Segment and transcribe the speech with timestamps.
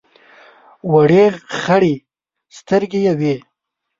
[0.91, 1.25] وړې
[1.59, 1.93] خړې
[2.57, 3.35] سترګې یې وې.